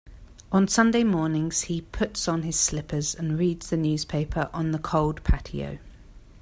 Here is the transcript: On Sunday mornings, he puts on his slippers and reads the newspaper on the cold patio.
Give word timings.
On 0.51 0.67
Sunday 0.67 1.03
mornings, 1.03 1.61
he 1.69 1.81
puts 1.81 2.27
on 2.27 2.41
his 2.41 2.59
slippers 2.59 3.13
and 3.13 3.37
reads 3.37 3.69
the 3.69 3.77
newspaper 3.77 4.49
on 4.51 4.71
the 4.71 4.79
cold 4.79 5.23
patio. 5.23 5.77